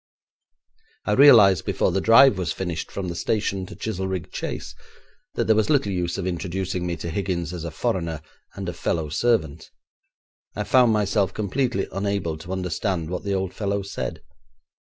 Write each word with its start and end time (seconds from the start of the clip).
I 1.05 1.11
realised 1.11 1.63
before 1.63 1.91
the 1.91 2.01
drive 2.01 2.35
was 2.39 2.51
finished 2.51 2.89
from 2.91 3.07
the 3.07 3.13
station 3.15 3.67
to 3.67 3.75
Chizelrigg 3.75 4.31
Chase 4.31 4.73
that 5.35 5.43
there 5.45 5.55
was 5.55 5.69
little 5.69 5.91
use 5.91 6.17
of 6.17 6.25
introducing 6.25 6.87
me 6.87 6.97
to 6.97 7.11
Higgins 7.11 7.53
as 7.53 7.63
a 7.63 7.69
foreigner 7.69 8.23
and 8.55 8.67
a 8.67 8.73
fellow 8.73 9.09
servant. 9.09 9.69
I 10.55 10.63
found 10.63 10.91
myself 10.91 11.35
completely 11.35 11.87
unable 11.91 12.35
to 12.39 12.51
understand 12.51 13.11
what 13.11 13.21
the 13.23 13.33
old 13.35 13.53
fellow 13.53 13.83
said. 13.83 14.23